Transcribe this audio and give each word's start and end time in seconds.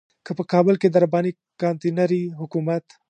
که 0.25 0.31
په 0.37 0.43
کابل 0.51 0.75
کې 0.81 0.87
د 0.89 0.95
رباني 1.03 1.31
کانتينري 1.61 2.23
حکومت. 2.39 2.85